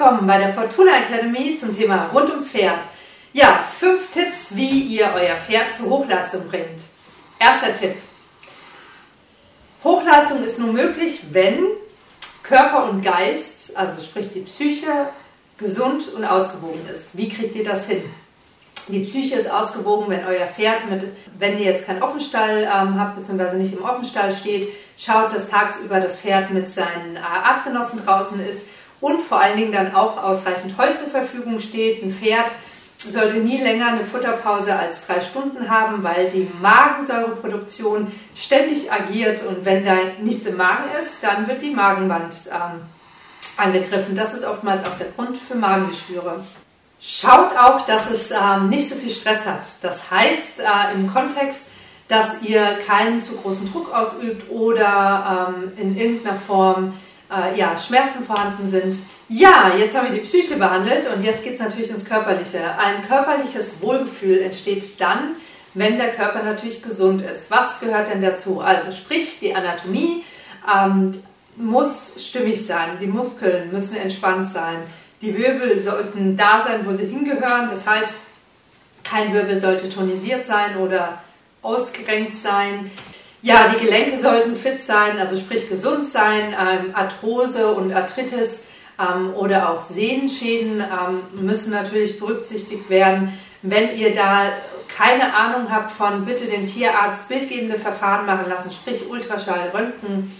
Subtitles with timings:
[0.00, 2.78] willkommen bei der Fortuna Academy zum Thema rund ums Pferd.
[3.34, 6.80] Ja, fünf Tipps, wie ihr euer Pferd zur Hochleistung bringt.
[7.38, 7.96] Erster Tipp.
[9.84, 11.64] Hochleistung ist nur möglich, wenn
[12.42, 15.10] Körper und Geist, also sprich die Psyche,
[15.58, 17.14] gesund und ausgewogen ist.
[17.14, 18.02] Wie kriegt ihr das hin?
[18.88, 23.16] Die Psyche ist ausgewogen, wenn euer Pferd mit, wenn ihr jetzt keinen Offenstall ähm, habt,
[23.16, 28.40] beziehungsweise nicht im Offenstall steht, schaut, dass tagsüber das Pferd mit seinen äh, Artgenossen draußen
[28.40, 28.62] ist
[29.00, 32.02] und vor allen Dingen dann auch ausreichend Heu zur Verfügung steht.
[32.02, 32.50] Ein Pferd
[32.98, 39.64] sollte nie länger eine Futterpause als drei Stunden haben, weil die Magensäureproduktion ständig agiert und
[39.64, 42.82] wenn da nichts im Magen ist, dann wird die Magenwand ähm,
[43.56, 44.16] angegriffen.
[44.16, 46.44] Das ist oftmals auch der Grund für Magengeschwüre.
[47.00, 49.62] Schaut auch, dass es ähm, nicht so viel Stress hat.
[49.80, 51.62] Das heißt äh, im Kontext,
[52.08, 56.92] dass ihr keinen zu großen Druck ausübt oder ähm, in irgendeiner Form
[57.30, 58.96] äh, ja, Schmerzen vorhanden sind.
[59.28, 62.58] Ja, jetzt haben wir die Psyche behandelt und jetzt geht es natürlich ins Körperliche.
[62.78, 65.36] Ein körperliches Wohlgefühl entsteht dann,
[65.74, 67.50] wenn der Körper natürlich gesund ist.
[67.50, 68.60] Was gehört denn dazu?
[68.60, 70.24] Also sprich, die Anatomie
[70.72, 71.22] ähm,
[71.56, 74.78] muss stimmig sein, die Muskeln müssen entspannt sein,
[75.22, 77.70] die Wirbel sollten da sein, wo sie hingehören.
[77.70, 78.12] Das heißt,
[79.04, 81.20] kein Wirbel sollte tonisiert sein oder
[81.62, 82.90] ausgerenkt sein.
[83.42, 86.54] Ja, die Gelenke sollten fit sein, also sprich gesund sein.
[86.58, 88.64] Ähm, Arthrose und Arthritis
[88.98, 93.32] ähm, oder auch Sehnenschäden ähm, müssen natürlich berücksichtigt werden.
[93.62, 94.50] Wenn ihr da
[94.88, 100.30] keine Ahnung habt von, bitte den Tierarzt bildgebende Verfahren machen lassen, sprich Ultraschall, Röntgen,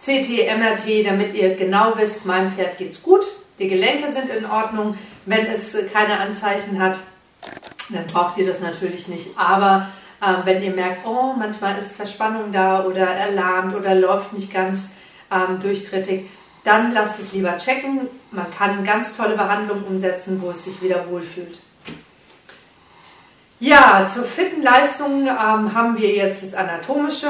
[0.00, 3.24] CT, MRT, damit ihr genau wisst, meinem Pferd geht's gut,
[3.58, 4.96] die Gelenke sind in Ordnung.
[5.26, 6.98] Wenn es keine Anzeichen hat,
[7.90, 9.38] dann braucht ihr das natürlich nicht.
[9.38, 9.88] Aber
[10.22, 14.92] ähm, wenn ihr merkt, oh, manchmal ist Verspannung da oder erlahmt oder läuft nicht ganz
[15.30, 16.26] ähm, durchtrittig,
[16.64, 18.08] dann lasst es lieber checken.
[18.30, 21.58] Man kann ganz tolle Behandlungen umsetzen, wo es sich wieder wohlfühlt.
[23.58, 27.28] Ja, zur fitten Leistung ähm, haben wir jetzt das Anatomische.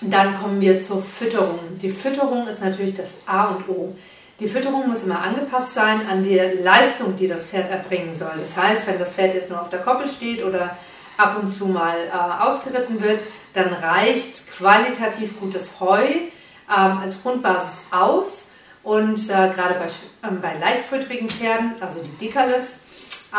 [0.00, 1.60] Dann kommen wir zur Fütterung.
[1.80, 3.94] Die Fütterung ist natürlich das A und O.
[4.40, 8.32] Die Fütterung muss immer angepasst sein an die Leistung, die das Pferd erbringen soll.
[8.40, 10.76] Das heißt, wenn das Pferd jetzt nur auf der Koppel steht oder
[11.16, 13.20] ab und zu mal äh, ausgeritten wird,
[13.54, 16.30] dann reicht qualitativ gutes Heu ähm,
[16.68, 18.46] als Grundbasis aus.
[18.82, 22.80] Und äh, gerade bei, ähm, bei leichtfütterigen Pferden, also die Dickerles,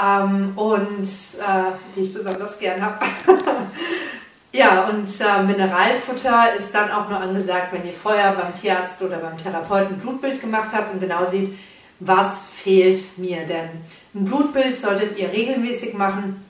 [0.01, 3.05] ähm, und äh, die ich besonders gern habe.
[4.53, 9.17] ja, und äh, Mineralfutter ist dann auch nur angesagt, wenn ihr vorher beim Tierarzt oder
[9.17, 11.57] beim Therapeuten Blutbild gemacht habt und genau seht,
[11.99, 13.69] was fehlt mir denn.
[14.15, 16.43] Ein Blutbild solltet ihr regelmäßig machen,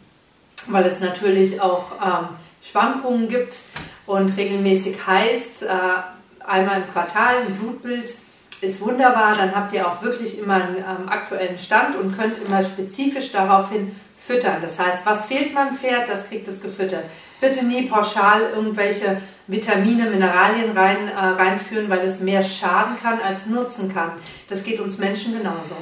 [0.67, 2.27] weil es natürlich auch ähm,
[2.61, 3.57] Schwankungen gibt
[4.05, 5.67] und regelmäßig heißt, äh,
[6.45, 8.13] einmal im Quartal ein Blutbild
[8.61, 12.63] ist wunderbar, dann habt ihr auch wirklich immer einen ähm, aktuellen Stand und könnt immer
[12.63, 14.57] spezifisch daraufhin füttern.
[14.61, 17.03] Das heißt, was fehlt meinem Pferd, das kriegt es gefüttert.
[17.41, 23.47] Bitte nie pauschal irgendwelche Vitamine, Mineralien rein, äh, reinführen, weil es mehr schaden kann als
[23.47, 24.13] nutzen kann.
[24.49, 25.75] Das geht uns Menschen genauso.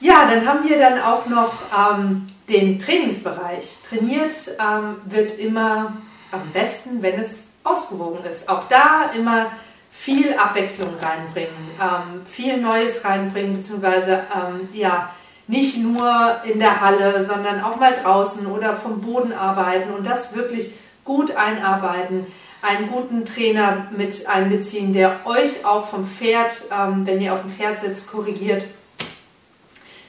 [0.00, 3.78] Ja, dann haben wir dann auch noch ähm, den Trainingsbereich.
[3.88, 5.96] Trainiert ähm, wird immer
[6.30, 8.48] am besten, wenn es ausgewogen ist.
[8.48, 9.50] Auch da immer
[9.90, 15.10] viel Abwechslung reinbringen, ähm, viel Neues reinbringen, beziehungsweise ähm, ja,
[15.48, 20.34] nicht nur in der Halle, sondern auch mal draußen oder vom Boden arbeiten und das
[20.34, 20.72] wirklich
[21.04, 22.26] gut einarbeiten,
[22.62, 27.50] einen guten Trainer mit einbeziehen, der euch auch vom Pferd, ähm, wenn ihr auf dem
[27.50, 28.64] Pferd sitzt, korrigiert.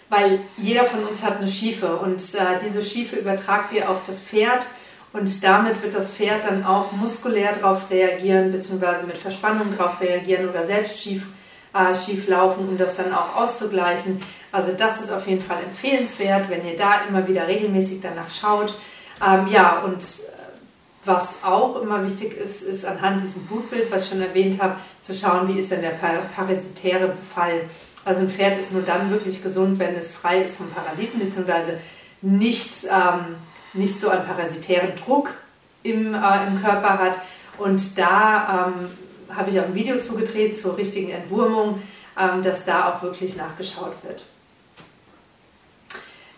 [0.09, 4.19] Weil jeder von uns hat eine Schiefe und äh, diese Schiefe übertragt ihr auf das
[4.19, 4.65] Pferd
[5.13, 10.47] und damit wird das Pferd dann auch muskulär darauf reagieren, beziehungsweise mit Verspannung darauf reagieren
[10.49, 11.27] oder selbst schief,
[11.73, 14.21] äh, schief laufen, um das dann auch auszugleichen.
[14.51, 18.77] Also das ist auf jeden Fall empfehlenswert, wenn ihr da immer wieder regelmäßig danach schaut.
[19.25, 20.27] Ähm, ja, und äh,
[21.03, 25.15] was auch immer wichtig ist, ist anhand diesem Blutbild, was ich schon erwähnt habe, zu
[25.15, 25.97] schauen, wie ist denn der
[26.35, 27.61] parasitäre Befall.
[28.07, 31.79] Also ein Pferd ist nur dann wirklich gesund, wenn es frei ist von Parasiten, beziehungsweise
[32.21, 33.35] nicht ähm,
[33.73, 35.31] nicht so einen parasitären Druck
[35.83, 37.15] im, äh, im Körper hat.
[37.57, 41.81] Und da ähm, habe ich auch ein Video zugedreht zur richtigen Entwurmung,
[42.17, 44.23] ähm, dass da auch wirklich nachgeschaut wird.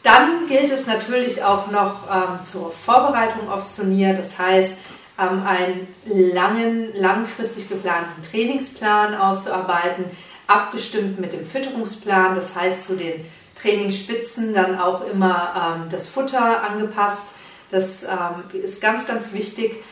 [0.04, 4.80] Dann gilt es natürlich auch noch ähm, zur Vorbereitung aufs Turnier, das heißt,
[5.20, 10.06] ähm, einen langen, langfristig geplanten Trainingsplan auszuarbeiten,
[10.50, 13.26] abgestimmt mit dem Fütterungsplan, das heißt zu den
[13.62, 17.30] Trainingsspitzen dann auch immer ähm, das Futter angepasst.
[17.72, 19.84] Das ähm, ist ganz, ganz wichtig.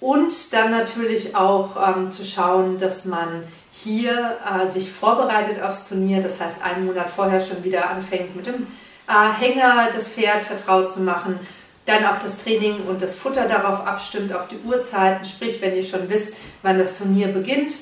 [0.00, 6.22] Und dann natürlich auch ähm, zu schauen, dass man hier äh, sich vorbereitet aufs Turnier,
[6.22, 8.66] das heißt einen Monat vorher schon wieder anfängt mit dem
[9.08, 11.40] äh, Hänger das Pferd vertraut zu machen,
[11.86, 15.82] dann auch das Training und das Futter darauf abstimmt, auf die Uhrzeiten, sprich, wenn ihr
[15.82, 17.72] schon wisst, wann das Turnier beginnt,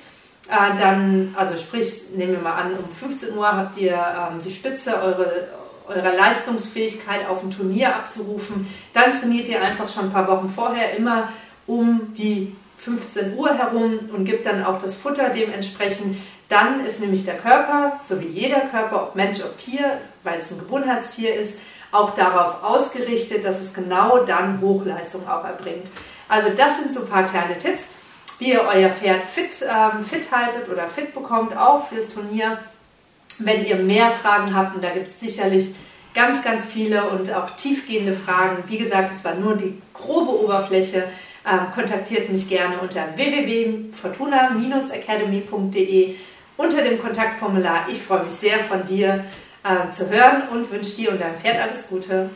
[0.49, 4.51] äh, dann, also sprich, nehmen wir mal an, um 15 Uhr habt ihr ähm, die
[4.51, 5.49] Spitze eure,
[5.89, 10.97] eurer Leistungsfähigkeit auf dem Turnier abzurufen, dann trainiert ihr einfach schon ein paar Wochen vorher
[10.97, 11.29] immer
[11.67, 16.17] um die 15 Uhr herum und gibt dann auch das Futter dementsprechend.
[16.49, 20.51] Dann ist nämlich der Körper, so wie jeder Körper, ob Mensch, ob Tier, weil es
[20.51, 21.59] ein Gewohnheitstier ist,
[21.93, 25.87] auch darauf ausgerichtet, dass es genau dann Hochleistung auch erbringt.
[26.29, 27.85] Also das sind so ein paar kleine Tipps,
[28.43, 32.59] wie ihr euer Pferd fit, ähm, fit haltet oder fit bekommt, auch fürs Turnier.
[33.39, 35.69] Wenn ihr mehr Fragen habt, und da gibt es sicherlich
[36.13, 41.05] ganz, ganz viele und auch tiefgehende Fragen, wie gesagt, es war nur die grobe Oberfläche,
[41.49, 46.17] ähm, kontaktiert mich gerne unter www.fortuna-academy.de
[46.57, 47.87] unter dem Kontaktformular.
[47.91, 49.25] Ich freue mich sehr von dir
[49.65, 52.31] äh, zu hören und wünsche dir und deinem Pferd alles Gute.